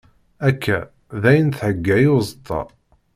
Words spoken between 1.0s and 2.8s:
dayen theyya i uẓeṭṭa.